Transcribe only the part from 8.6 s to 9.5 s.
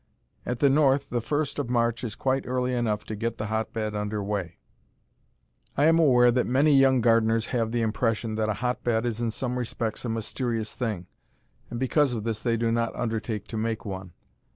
hotbed is, in